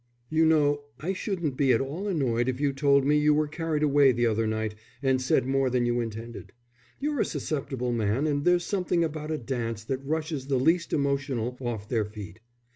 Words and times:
"You 0.31 0.47
know, 0.47 0.85
I 0.99 1.13
shouldn't 1.13 1.55
be 1.55 1.71
at 1.73 1.79
all 1.79 2.07
annoyed 2.07 2.49
if 2.49 2.59
you 2.59 2.73
told 2.73 3.05
me 3.05 3.19
you 3.19 3.35
were 3.35 3.47
carried 3.47 3.83
away 3.83 4.11
the 4.11 4.25
other 4.25 4.47
night 4.47 4.73
and 5.03 5.21
said 5.21 5.45
more 5.45 5.69
than 5.69 5.85
you 5.85 5.99
intended. 6.01 6.53
You're 6.99 7.19
a 7.19 7.23
susceptible 7.23 7.91
man 7.91 8.25
and 8.25 8.43
there's 8.43 8.65
something 8.65 9.03
about 9.03 9.29
a 9.29 9.37
dance 9.37 9.83
that 9.83 10.03
rushes 10.03 10.47
the 10.47 10.57
least 10.57 10.91
emotional 10.91 11.55
off 11.61 11.87
their 11.87 12.05
feet. 12.05 12.39